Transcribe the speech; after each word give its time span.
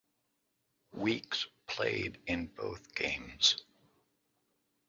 Weeks 0.95 1.45
played 1.67 2.19
in 2.25 2.47
both 2.47 2.95
games. 2.95 3.57